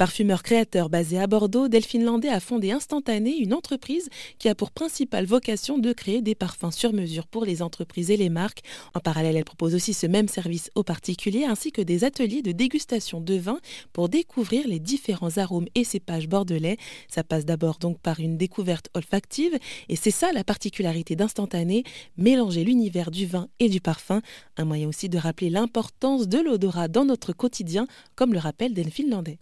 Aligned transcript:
Parfumeur 0.00 0.42
créateur 0.42 0.88
basé 0.88 1.18
à 1.18 1.26
Bordeaux, 1.26 1.68
Delphine 1.68 2.06
Landais 2.06 2.30
a 2.30 2.40
fondé 2.40 2.70
Instantané, 2.70 3.36
une 3.36 3.52
entreprise 3.52 4.08
qui 4.38 4.48
a 4.48 4.54
pour 4.54 4.70
principale 4.70 5.26
vocation 5.26 5.76
de 5.76 5.92
créer 5.92 6.22
des 6.22 6.34
parfums 6.34 6.70
sur 6.70 6.94
mesure 6.94 7.26
pour 7.26 7.44
les 7.44 7.60
entreprises 7.60 8.10
et 8.10 8.16
les 8.16 8.30
marques. 8.30 8.62
En 8.94 9.00
parallèle, 9.00 9.36
elle 9.36 9.44
propose 9.44 9.74
aussi 9.74 9.92
ce 9.92 10.06
même 10.06 10.26
service 10.26 10.70
aux 10.74 10.84
particuliers 10.84 11.44
ainsi 11.44 11.70
que 11.70 11.82
des 11.82 12.02
ateliers 12.04 12.40
de 12.40 12.52
dégustation 12.52 13.20
de 13.20 13.34
vin 13.34 13.58
pour 13.92 14.08
découvrir 14.08 14.66
les 14.66 14.78
différents 14.78 15.36
arômes 15.36 15.66
et 15.74 15.84
cépages 15.84 16.28
bordelais. 16.28 16.78
Ça 17.08 17.22
passe 17.22 17.44
d'abord 17.44 17.76
donc 17.76 18.00
par 18.00 18.20
une 18.20 18.38
découverte 18.38 18.88
olfactive 18.94 19.52
et 19.90 19.96
c'est 19.96 20.10
ça 20.10 20.32
la 20.32 20.44
particularité 20.44 21.14
d'Instantané, 21.14 21.84
mélanger 22.16 22.64
l'univers 22.64 23.10
du 23.10 23.26
vin 23.26 23.48
et 23.58 23.68
du 23.68 23.82
parfum, 23.82 24.22
un 24.56 24.64
moyen 24.64 24.88
aussi 24.88 25.10
de 25.10 25.18
rappeler 25.18 25.50
l'importance 25.50 26.26
de 26.26 26.38
l'odorat 26.38 26.88
dans 26.88 27.04
notre 27.04 27.34
quotidien, 27.34 27.86
comme 28.16 28.32
le 28.32 28.38
rappelle 28.38 28.72
Delphine 28.72 29.10
Landais. 29.10 29.36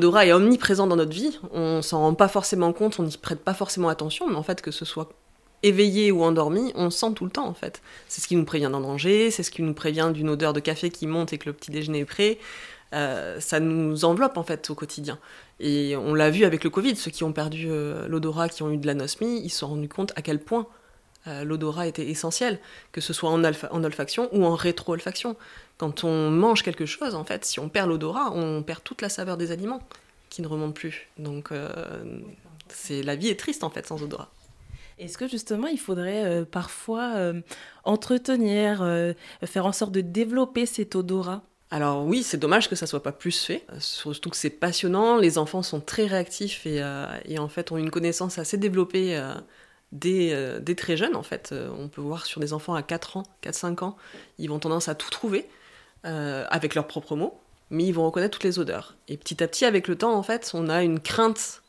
L'odorat 0.00 0.24
est 0.24 0.32
omniprésent 0.32 0.86
dans 0.86 0.96
notre 0.96 1.12
vie. 1.12 1.38
On 1.52 1.82
s'en 1.82 2.00
rend 2.00 2.14
pas 2.14 2.28
forcément 2.28 2.72
compte, 2.72 2.98
on 2.98 3.02
n'y 3.02 3.16
prête 3.18 3.40
pas 3.40 3.52
forcément 3.52 3.90
attention, 3.90 4.26
mais 4.28 4.36
en 4.36 4.42
fait, 4.42 4.62
que 4.62 4.70
ce 4.70 4.86
soit 4.86 5.10
éveillé 5.62 6.10
ou 6.10 6.22
endormi, 6.22 6.72
on 6.74 6.88
sent 6.88 7.12
tout 7.14 7.26
le 7.26 7.30
temps 7.30 7.46
en 7.46 7.52
fait. 7.52 7.82
C'est 8.08 8.22
ce 8.22 8.28
qui 8.28 8.34
nous 8.34 8.46
prévient 8.46 8.70
d'un 8.72 8.80
danger, 8.80 9.30
c'est 9.30 9.42
ce 9.42 9.50
qui 9.50 9.60
nous 9.60 9.74
prévient 9.74 10.10
d'une 10.14 10.30
odeur 10.30 10.54
de 10.54 10.60
café 10.60 10.88
qui 10.88 11.06
monte 11.06 11.34
et 11.34 11.38
que 11.38 11.50
le 11.50 11.52
petit 11.52 11.70
déjeuner 11.70 11.98
est 11.98 12.04
prêt. 12.06 12.38
Euh, 12.94 13.38
ça 13.40 13.60
nous 13.60 14.06
enveloppe 14.06 14.38
en 14.38 14.42
fait 14.42 14.70
au 14.70 14.74
quotidien. 14.74 15.18
Et 15.60 15.94
on 15.96 16.14
l'a 16.14 16.30
vu 16.30 16.44
avec 16.44 16.64
le 16.64 16.70
Covid, 16.70 16.96
ceux 16.96 17.10
qui 17.10 17.22
ont 17.24 17.32
perdu 17.34 17.66
euh, 17.68 18.08
l'odorat, 18.08 18.48
qui 18.48 18.62
ont 18.62 18.70
eu 18.70 18.78
de 18.78 18.86
l'anosmie, 18.86 19.42
ils 19.44 19.50
se 19.50 19.58
sont 19.58 19.68
rendus 19.68 19.90
compte 19.90 20.14
à 20.16 20.22
quel 20.22 20.40
point 20.40 20.66
euh, 21.26 21.44
l'odorat 21.44 21.86
était 21.86 22.06
essentiel, 22.08 22.58
que 22.92 23.00
ce 23.00 23.12
soit 23.12 23.30
en, 23.30 23.42
en 23.44 23.84
olfaction 23.84 24.28
ou 24.32 24.44
en 24.44 24.54
rétro-olfaction. 24.54 25.36
Quand 25.76 26.04
on 26.04 26.30
mange 26.30 26.62
quelque 26.62 26.86
chose, 26.86 27.14
en 27.14 27.24
fait, 27.24 27.44
si 27.44 27.60
on 27.60 27.68
perd 27.68 27.88
l'odorat, 27.88 28.32
on 28.32 28.62
perd 28.62 28.82
toute 28.82 29.02
la 29.02 29.10
saveur 29.10 29.36
des 29.36 29.50
aliments 29.50 29.82
qui 30.30 30.40
ne 30.40 30.46
remontent 30.46 30.72
plus. 30.72 31.08
Donc, 31.18 31.52
euh, 31.52 31.68
c'est 32.68 33.02
la 33.02 33.16
vie 33.16 33.28
est 33.28 33.38
triste 33.38 33.64
en 33.64 33.70
fait 33.70 33.86
sans 33.86 34.02
odorat. 34.02 34.30
Est-ce 34.98 35.18
que 35.18 35.26
justement 35.26 35.66
il 35.66 35.78
faudrait 35.78 36.24
euh, 36.24 36.44
parfois 36.44 37.14
entretenir, 37.84 38.86
faire 39.44 39.66
en 39.66 39.72
sorte 39.72 39.92
de 39.92 40.00
développer 40.00 40.64
cet 40.66 40.94
odorat? 40.94 41.42
Alors 41.70 42.04
oui, 42.04 42.22
c'est 42.22 42.36
dommage 42.36 42.68
que 42.68 42.76
ça 42.76 42.86
soit 42.86 43.02
pas 43.02 43.12
plus 43.12 43.44
fait, 43.44 43.64
surtout 43.78 44.30
que 44.30 44.36
c'est 44.36 44.50
passionnant, 44.50 45.18
les 45.18 45.38
enfants 45.38 45.62
sont 45.62 45.80
très 45.80 46.06
réactifs 46.06 46.66
et, 46.66 46.82
et, 47.26 47.38
en 47.38 47.48
fait 47.48 47.70
ont 47.70 47.76
une 47.76 47.90
connaissance 47.90 48.38
assez 48.38 48.56
développée 48.56 49.16
euh, 49.16 49.34
dès, 49.92 50.74
très 50.76 50.96
jeunes, 50.96 51.16
en 51.16 51.22
fait. 51.22 51.50
Euh, 51.52 51.70
on 51.78 51.88
peut 51.88 52.00
voir 52.00 52.26
sur 52.26 52.40
des 52.40 52.52
enfants 52.52 52.74
à 52.74 52.82
4 52.82 53.16
ans, 53.16 53.22
4-5 53.42 53.84
ans, 53.84 53.96
ils 54.38 54.48
vont 54.48 54.58
tendance 54.58 54.88
à 54.88 54.94
tout 54.94 55.10
trouver 55.10 55.46
euh, 56.06 56.46
avec 56.50 56.74
leurs 56.74 56.86
propres 56.86 57.16
mots, 57.16 57.40
mais 57.70 57.84
ils 57.84 57.92
vont 57.92 58.04
reconnaître 58.04 58.38
toutes 58.38 58.44
les 58.44 58.58
odeurs. 58.58 58.96
Et 59.08 59.16
petit 59.16 59.42
à 59.42 59.48
petit, 59.48 59.64
avec 59.64 59.88
le 59.88 59.96
temps, 59.96 60.14
en 60.14 60.22
fait, 60.22 60.50
on 60.54 60.68
a 60.68 60.82
une 60.82 61.00
crainte 61.00 61.62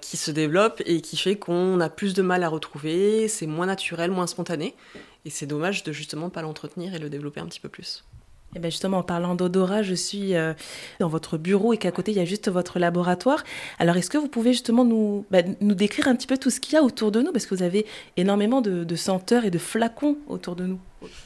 qui 0.00 0.16
se 0.16 0.30
développe 0.30 0.80
et 0.86 1.00
qui 1.00 1.16
fait 1.16 1.34
qu'on 1.34 1.80
a 1.80 1.88
plus 1.88 2.14
de 2.14 2.22
mal 2.22 2.44
à 2.44 2.48
retrouver, 2.48 3.26
c'est 3.26 3.48
moins 3.48 3.66
naturel, 3.66 4.12
moins 4.12 4.28
spontané. 4.28 4.76
Et 5.24 5.30
c'est 5.30 5.46
dommage 5.46 5.82
de 5.82 5.90
justement 5.90 6.30
pas 6.30 6.42
l'entretenir 6.42 6.94
et 6.94 7.00
le 7.00 7.10
développer 7.10 7.40
un 7.40 7.46
petit 7.46 7.58
peu 7.58 7.68
plus. 7.68 8.04
Et 8.54 8.58
eh 8.58 8.60
bien 8.60 8.70
justement, 8.70 8.98
en 8.98 9.02
parlant 9.02 9.34
d'odorat, 9.34 9.82
je 9.82 9.94
suis 9.94 10.36
euh, 10.36 10.54
dans 11.00 11.08
votre 11.08 11.38
bureau 11.38 11.72
et 11.72 11.76
qu'à 11.76 11.90
côté, 11.90 12.12
il 12.12 12.18
y 12.18 12.20
a 12.20 12.24
juste 12.24 12.48
votre 12.48 12.78
laboratoire. 12.78 13.42
Alors, 13.80 13.96
est-ce 13.96 14.08
que 14.08 14.16
vous 14.16 14.28
pouvez 14.28 14.52
justement 14.52 14.84
nous, 14.84 15.26
bah, 15.32 15.40
nous 15.60 15.74
décrire 15.74 16.06
un 16.06 16.14
petit 16.14 16.28
peu 16.28 16.38
tout 16.38 16.50
ce 16.50 16.60
qu'il 16.60 16.74
y 16.74 16.76
a 16.76 16.82
autour 16.84 17.10
de 17.10 17.20
nous? 17.20 17.32
Parce 17.32 17.46
que 17.46 17.54
vous 17.56 17.64
avez 17.64 17.84
énormément 18.16 18.60
de, 18.60 18.94
senteurs 18.94 19.44
et 19.44 19.50
de 19.50 19.58
flacons 19.58 20.18
autour 20.28 20.54
de 20.54 20.66
nous. 20.66 20.78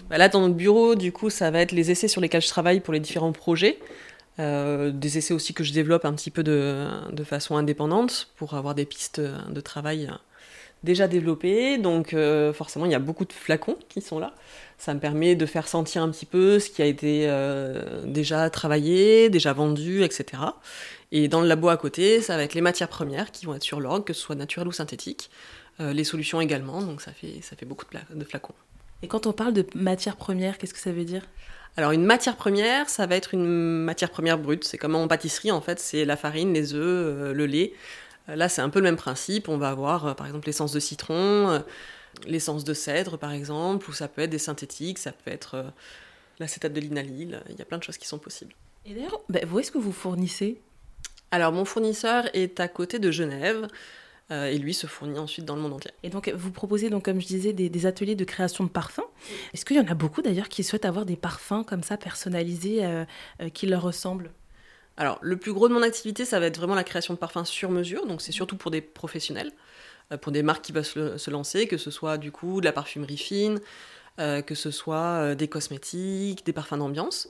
Bah, 0.09 0.17
là, 0.17 0.31
dans 0.31 0.41
notre 0.41 0.55
bureau, 0.55 0.95
du 0.95 1.13
coup, 1.13 1.29
ça 1.29 1.51
va 1.51 1.61
être 1.61 1.73
les 1.73 1.91
essais 1.91 2.09
sur 2.09 2.23
lesquels 2.23 2.41
je 2.41 2.49
travaille 2.49 2.81
pour 2.81 2.95
les 2.95 3.01
différents 3.01 3.33
projets. 3.33 3.79
Euh, 4.39 4.93
des 4.93 5.19
essais 5.19 5.35
aussi 5.35 5.53
que 5.53 5.65
je 5.65 5.73
développe 5.73 6.05
un 6.05 6.13
petit 6.15 6.31
peu 6.31 6.43
de, 6.43 7.25
façon 7.25 7.57
indépendante 7.57 8.29
pour 8.37 8.55
avoir 8.55 8.75
des 8.75 8.85
pistes 8.85 9.21
de 9.21 9.61
travail 9.61 10.11
déjà 10.85 11.09
développé, 11.09 11.77
donc 11.77 12.15
euh, 12.15 12.53
forcément 12.53 12.87
il 12.87 12.93
y 12.93 12.95
a 12.95 13.01
beaucoup 13.01 13.25
de 13.25 13.33
flacons 13.33 13.77
qui 13.89 14.01
sont 14.01 14.21
là. 14.21 14.33
Ça 14.79 14.95
me 14.95 15.01
permet 15.01 15.35
de 15.35 15.45
faire 15.45 15.67
sentir 15.67 16.03
un 16.03 16.11
petit 16.11 16.27
peu 16.27 16.61
ce 16.61 16.71
qui 16.71 16.83
a 16.83 16.87
été 16.87 17.25
euh, 17.27 18.05
déjà 18.05 18.49
travaillé, 18.49 19.29
déjà 19.29 19.53
vendu, 19.53 20.05
etc. 20.05 20.41
Et 21.11 21.27
dans 21.27 21.41
le 21.41 21.49
labo 21.49 21.69
à 21.69 21.77
côté, 21.77 22.21
ça 22.21 22.37
va 22.37 22.45
être 22.45 22.55
les 22.55 22.61
matières 22.61 22.89
premières 22.89 23.33
qui 23.33 23.47
vont 23.47 23.55
être 23.55 23.65
sur 23.65 23.81
l'orgue, 23.81 24.05
que 24.05 24.13
ce 24.13 24.21
soit 24.21 24.37
naturel 24.37 24.69
ou 24.69 24.73
synthétique, 24.73 25.31
les 25.81 26.03
solutions 26.03 26.41
également, 26.41 26.83
donc 26.83 27.01
ça 27.01 27.13
fait, 27.13 27.41
ça 27.41 27.55
fait 27.55 27.65
beaucoup 27.65 27.87
de, 28.11 28.25
flacons. 28.25 28.55
Et 29.03 29.09
quand 29.09 29.27
on 29.27 29.33
parle 29.33 29.53
de 29.53 29.67
matières 29.75 30.17
premières, 30.17 30.59
qu'est-ce 30.59 30.75
que 30.75 30.81
ça 30.81 30.93
veut 30.93 31.05
dire? 31.05 31.23
Alors 31.77 31.93
une 31.93 32.05
matière 32.05 32.37
première, 32.37 32.89
ça 32.89 33.07
va 33.07 33.15
être 33.15 33.35
une 33.35 33.85
matière 33.85 34.11
première 34.11 34.39
brute. 34.39 34.65
C'est 34.65 34.79
comme 34.79 34.97
en 34.97 35.07
pâtisserie 35.07 35.53
en 35.53 35.61
fait, 35.61 35.79
c'est 35.79 36.05
la 36.05 36.17
farine, 36.17 36.53
les 36.53 36.75
œufs, 36.75 37.33
le 37.33 37.47
lait. 37.47 37.73
Là, 38.29 38.49
c'est 38.49 38.61
un 38.61 38.69
peu 38.69 38.79
le 38.79 38.85
même 38.85 38.97
principe. 38.97 39.49
On 39.49 39.57
va 39.57 39.71
avoir, 39.71 40.07
euh, 40.07 40.15
par 40.15 40.27
exemple, 40.27 40.47
l'essence 40.47 40.73
de 40.73 40.81
citron, 40.81 41.49
euh, 41.49 41.59
l'essence 42.27 42.65
de 42.65 42.75
cèdre, 42.75 43.19
par 43.19 43.33
exemple, 43.33 43.89
ou 43.89 43.93
ça 43.93 44.07
peut 44.07 44.23
être 44.23 44.31
des 44.31 44.39
synthétiques, 44.39 44.99
ça 44.99 45.13
peut 45.13 45.31
être 45.31 45.55
euh, 45.55 45.63
l'acétate 46.39 46.73
de 46.73 46.81
linalyle. 46.81 47.43
Il 47.49 47.57
y 47.57 47.63
a 47.63 47.65
plein 47.65 47.79
de 47.79 47.83
choses 47.83 47.97
qui 47.97 48.07
sont 48.07 48.19
possibles. 48.19 48.55
Et 48.85 48.95
d'ailleurs, 48.95 49.21
bah, 49.29 49.41
où 49.51 49.59
est-ce 49.59 49.71
que 49.71 49.79
vous 49.79 49.93
fournissez? 49.93 50.61
Alors, 51.31 51.53
mon 51.53 51.65
fournisseur 51.65 52.25
est 52.35 52.61
à 52.61 52.69
côté 52.69 52.99
de 52.99 53.11
Genève. 53.11 53.67
Et 54.31 54.59
lui 54.59 54.75
se 54.75 54.87
fournit 54.87 55.19
ensuite 55.19 55.47
dans 55.47 55.57
le 55.57 55.63
monde 55.63 55.73
entier. 55.73 55.91
Et 56.03 56.11
donc, 56.11 56.29
vous 56.29 56.51
proposez, 56.51 56.91
donc, 56.91 57.07
comme 57.07 57.19
je 57.21 57.27
disais, 57.27 57.53
des, 57.55 57.87
ateliers 57.87 58.15
de 58.15 58.25
création 58.25 58.63
de 58.65 58.69
parfums. 58.69 59.01
Est-ce 59.55 59.65
qu'il 59.65 59.77
y 59.77 59.81
en 59.81 59.87
a 59.87 59.95
beaucoup 59.95 60.21
d'ailleurs 60.21 60.51
qui 60.51 60.63
souhaitent 60.63 60.85
avoir 60.85 61.07
des 61.07 61.17
parfums 61.17 61.65
comme 61.67 61.83
ça 61.83 61.97
personnalisés 61.97 62.83
qui 63.55 63.67
leur 63.67 63.83
ressemblent? 63.83 64.31
Alors, 64.99 65.19
le 65.23 65.37
plus 65.37 65.53
gros 65.53 65.69
de 65.69 65.73
mon 65.73 65.83
activité, 65.83 66.25
ça 66.25 66.41
va 66.41 66.47
être 66.47 66.57
vraiment 66.57 66.75
la 66.75 66.83
création 66.83 67.15
de 67.15 67.19
parfums 67.19 67.45
sur 67.45 67.71
mesure, 67.71 68.05
donc 68.07 68.21
c'est 68.21 68.33
surtout 68.33 68.57
pour 68.57 68.73
des 68.73 68.81
professionnels, 68.81 69.53
euh, 70.13 70.19
pour 70.19 70.33
des 70.33 70.43
marques 70.43 70.65
qui 70.65 70.73
veulent 70.73 70.85
se, 70.85 71.31
lancer, 71.31 71.69
que 71.69 71.77
ce 71.77 71.93
soit 71.93 72.19
du 72.19 72.33
coup 72.33 72.61
de 72.61 72.65
la 72.65 72.73
parfumerie 72.73 73.17
fine, 73.17 73.61
euh, 74.19 74.43
que 74.43 74.57
ce 74.57 74.73
soit 74.73 75.23
euh, 75.23 75.35
des 75.37 75.47
cosmétiques, 75.47 76.45
des 76.45 76.53
parfums 76.53 76.79
d'ambiance. 76.79 77.29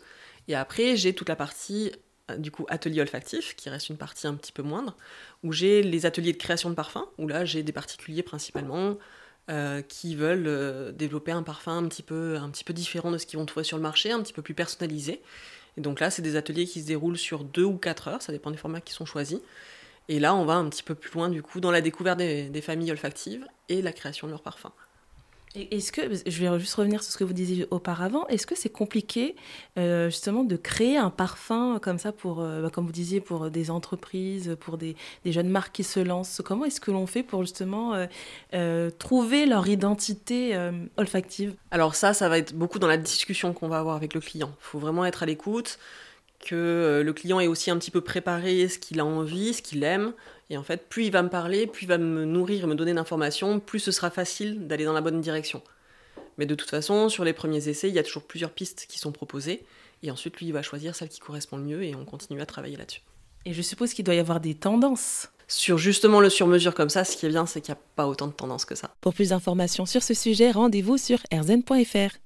Et 0.48 0.54
après, 0.54 0.97
j'ai 0.97 1.12
toute 1.12 1.28
la 1.28 1.37
partie 1.37 1.92
du 2.37 2.50
coup 2.50 2.66
atelier 2.69 3.00
olfactif, 3.00 3.56
qui 3.56 3.71
reste 3.71 3.89
une 3.89 3.97
partie 3.97 4.27
un 4.27 4.34
petit 4.34 4.53
peu 4.53 4.62
moindre, 4.62 4.97
où 5.43 5.53
j'ai 5.53 5.83
les 5.83 6.06
ateliers 6.06 6.33
de 6.33 6.39
création 6.39 6.69
de 6.71 6.75
parfums, 6.75 7.06
où 7.19 7.27
là 7.27 7.44
j'ai 7.44 7.62
des 7.62 7.72
particuliers 7.72 8.22
principalement 8.22 8.97
qui 9.89 10.15
veulent 10.15 10.94
développer 10.94 11.33
un 11.33 11.43
parfum 11.43 11.78
un 11.78 11.88
petit, 11.88 12.03
peu, 12.03 12.37
un 12.37 12.50
petit 12.50 12.65
peu 12.65 12.75
différent 12.75 13.11
de 13.11 13.17
ce 13.17 13.25
qu'ils 13.25 13.38
vont 13.38 13.47
trouver 13.47 13.65
sur 13.65 13.78
le 13.78 13.83
marché, 13.83 14.12
un 14.12 14.21
petit 14.21 14.34
peu 14.34 14.43
plus 14.43 14.53
personnalisé. 14.53 15.22
Et 15.78 15.81
donc 15.81 16.00
là, 16.00 16.11
c'est 16.11 16.22
des 16.22 16.34
ateliers 16.34 16.67
qui 16.67 16.83
se 16.83 16.87
déroulent 16.87 17.17
sur 17.17 17.44
deux 17.44 17.62
ou 17.62 17.78
quatre 17.78 18.09
heures, 18.09 18.21
ça 18.21 18.33
dépend 18.33 18.50
des 18.50 18.56
formats 18.56 18.81
qui 18.81 18.93
sont 18.93 19.06
choisis. 19.06 19.38
Et 20.09 20.19
là, 20.19 20.34
on 20.34 20.44
va 20.44 20.55
un 20.55 20.69
petit 20.69 20.83
peu 20.83 20.94
plus 20.94 21.12
loin, 21.12 21.28
du 21.28 21.43
coup, 21.43 21.61
dans 21.61 21.71
la 21.71 21.81
découverte 21.81 22.19
des, 22.19 22.62
familles 22.62 22.91
olfactives 22.91 23.47
et 23.69 23.81
la 23.81 23.93
création 23.93 24.27
de 24.27 24.33
leurs 24.33 24.43
parfums. 24.43 24.72
Est-ce 25.54 25.92
que, 25.92 26.03
je 26.26 26.44
vais 26.44 26.59
juste 26.59 26.75
revenir 26.75 27.03
sur 27.03 27.12
ce 27.12 27.19
que 27.19 27.25
vous 27.25 27.32
disiez 27.32 27.66
auparavant, 27.70 28.26
est-ce 28.28 28.47
que 28.47 28.54
c'est 28.54 28.69
compliqué 28.69 29.34
euh, 29.78 30.10
justement 30.10 30.44
de 30.44 30.56
créer 30.56 30.97
un 30.97 31.10
parfum 31.10 31.78
comme 31.81 31.98
ça 31.98 32.12
pour, 32.12 32.41
euh, 32.41 32.62
bah, 32.62 32.70
comme 32.70 32.86
vous 32.86 32.92
disiez, 32.92 33.20
pour 33.20 33.50
des 33.50 33.70
entreprises, 33.70 34.56
pour 34.60 34.78
des, 34.78 34.94
jeunes 35.25 35.48
marques 35.48 35.75
qui 35.75 35.84
se 35.84 36.00
lancent? 36.00 36.42
Comment 36.44 36.64
est-ce 36.64 36.81
que 36.81 36.91
l'on 36.91 37.06
fait 37.06 37.22
pour 37.22 37.42
justement 37.42 38.06
euh, 38.54 38.91
trouver 38.98 39.47
leur 39.47 39.66
identité 39.69 40.56
olfactive? 40.97 41.54
Alors 41.70 41.94
ça, 41.94 42.14
ça 42.14 42.28
va 42.28 42.38
être 42.38 42.54
beaucoup 42.54 42.78
dans 42.78 42.87
la 42.87 42.97
discussion 42.97 43.53
qu'on 43.53 43.69
va 43.69 43.78
avoir 43.78 43.97
avec 43.97 44.14
le 44.14 44.20
client. 44.20 44.50
Il 44.60 44.64
faut 44.64 44.78
vraiment 44.78 45.04
être 45.04 45.22
à 45.22 45.26
l'écoute, 45.26 45.78
que 46.41 47.03
le 47.04 47.12
client 47.12 47.41
est 47.41 47.47
aussi 47.47 47.71
un 47.71 47.78
petit 47.78 47.91
peu 47.91 48.00
préparé 48.00 48.69
ce 48.69 48.78
qu'il 48.78 49.00
a 49.00 49.04
envie, 49.04 49.54
ce 49.54 49.62
qu'il 49.62 49.82
aime, 49.82 50.12
et 50.50 50.56
en 50.56 50.62
fait, 50.62 50.88
plus 50.88 51.06
il 51.06 51.12
va 51.12 51.22
me 51.22 51.28
parler, 51.28 51.66
plus 51.66 51.84
il 51.84 51.88
va 51.88 51.99
me 51.99 52.25
nourrir 52.25 52.65
et 52.65 52.66
me 52.66 52.75
donner 52.75 52.94
d'informations, 52.94 53.60
plus 53.60 53.81
ce 53.81 53.93
sera 53.93 54.10
facile 54.10 54.66
d'aller 54.66 54.84
dans 54.84 54.93
la 54.93 55.00
bonne 55.00 55.21
direction. 55.21 55.62
Mais 56.38 56.47
de 56.47 56.54
toute 56.54 56.71
façon, 56.71 57.09
sur 57.09 57.25
les 57.25 57.32
premiers 57.32 57.69
essais, 57.69 57.88
il 57.88 57.94
y 57.94 57.99
a 57.99 58.03
toujours 58.03 58.22
plusieurs 58.22 58.50
pistes 58.50 58.87
qui 58.88 58.99
sont 58.99 59.12
proposées. 59.12 59.65
Et 60.03 60.10
ensuite, 60.10 60.37
lui, 60.38 60.47
il 60.47 60.53
va 60.53 60.62
choisir 60.62 60.94
celle 60.94 61.09
qui 61.09 61.19
correspond 61.19 61.56
le 61.56 61.65
mieux 61.65 61.82
et 61.82 61.94
on 61.94 62.04
continue 62.04 62.41
à 62.41 62.47
travailler 62.47 62.76
là-dessus. 62.76 63.03
Et 63.44 63.53
je 63.53 63.62
suppose 63.62 63.93
qu'il 63.93 64.05
doit 64.05 64.15
y 64.15 64.20
avoir 64.20 64.41
des 64.41 64.55
tendances. 64.55 65.29
Sur 65.49 65.79
justement 65.79 66.20
le 66.20 66.31
sur-mesure 66.31 66.75
comme 66.75 66.90
ça, 66.90 67.05
ce 67.05 67.17
qui 67.17 67.26
est 67.26 67.31
bien, 67.31 67.46
c'est 67.46 67.61
qu'il 67.61 67.73
n'y 67.73 67.79
a 67.79 67.82
pas 67.96 68.06
autant 68.06 68.26
de 68.26 68.32
tendances 68.32 68.64
que 68.64 68.75
ça. 68.75 68.94
Pour 69.00 69.14
plus 69.14 69.31
d'informations 69.31 69.87
sur 69.87 70.02
ce 70.02 70.14
sujet, 70.14 70.50
rendez-vous 70.50 70.99
sur 70.99 71.19
erzen.fr. 71.31 72.19